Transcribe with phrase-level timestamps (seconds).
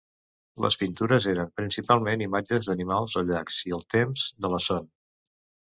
[0.65, 4.95] Les pintures eren principalment imatges d'animals o llacs, i el Temps de la son.